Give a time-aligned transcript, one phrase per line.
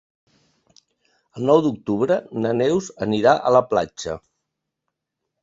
[1.39, 2.17] El nou d'octubre
[2.47, 4.19] na Neus anirà a la platja.